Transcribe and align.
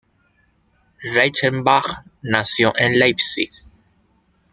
Reichenbach 1.03 2.01
nació 2.23 2.73
en 2.75 2.97
Leipzig. 2.97 3.51